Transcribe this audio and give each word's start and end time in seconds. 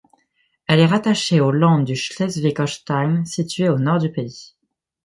Elle 0.65 0.79
est 0.79 0.87
rattachée 0.87 1.41
au 1.41 1.51
land 1.51 1.83
du 1.83 1.95
Schleswig-Holstein 1.95 3.23
situé 3.23 3.69
au 3.69 3.77
nord 3.77 3.99
du 3.99 4.11
pays. 4.11 4.55